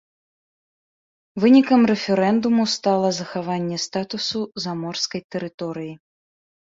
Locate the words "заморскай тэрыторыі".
4.67-5.93